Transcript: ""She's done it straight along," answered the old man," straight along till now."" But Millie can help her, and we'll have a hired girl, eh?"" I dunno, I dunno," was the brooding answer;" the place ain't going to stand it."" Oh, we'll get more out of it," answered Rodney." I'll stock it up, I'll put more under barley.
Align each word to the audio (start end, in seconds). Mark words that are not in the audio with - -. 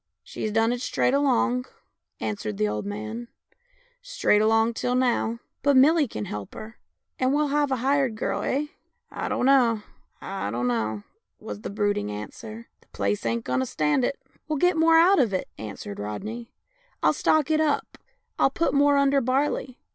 ""She's 0.31 0.51
done 0.51 0.73
it 0.73 0.81
straight 0.81 1.13
along," 1.13 1.65
answered 2.19 2.57
the 2.57 2.67
old 2.67 2.87
man," 2.87 3.27
straight 4.17 4.41
along 4.41 4.73
till 4.73 4.95
now."" 4.95 5.37
But 5.61 5.77
Millie 5.77 6.07
can 6.07 6.25
help 6.25 6.55
her, 6.55 6.79
and 7.19 7.31
we'll 7.35 7.49
have 7.49 7.69
a 7.69 7.75
hired 7.85 8.15
girl, 8.15 8.41
eh?"" 8.41 8.65
I 9.11 9.29
dunno, 9.29 9.83
I 10.19 10.49
dunno," 10.49 11.03
was 11.39 11.61
the 11.61 11.69
brooding 11.69 12.09
answer;" 12.09 12.67
the 12.81 12.87
place 12.87 13.27
ain't 13.27 13.45
going 13.45 13.59
to 13.59 13.65
stand 13.67 14.03
it."" 14.03 14.17
Oh, 14.25 14.31
we'll 14.47 14.57
get 14.57 14.75
more 14.75 14.97
out 14.97 15.19
of 15.19 15.35
it," 15.35 15.47
answered 15.59 15.99
Rodney." 15.99 16.51
I'll 17.03 17.13
stock 17.13 17.51
it 17.51 17.61
up, 17.61 17.99
I'll 18.39 18.49
put 18.49 18.73
more 18.73 18.97
under 18.97 19.21
barley. 19.21 19.77